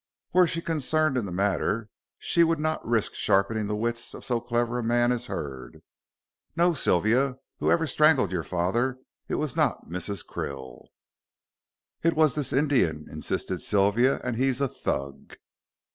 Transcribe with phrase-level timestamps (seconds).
[0.33, 4.41] Were she concerned in the matter she would not risk sharpening the wits of so
[4.41, 5.83] clever a man as Hurd.
[6.55, 10.25] No, Sylvia, whosoever strangled your father it was not Mrs.
[10.25, 10.85] Krill."
[12.01, 15.35] "It was this Indian," insisted Sylvia, "and he's a Thug."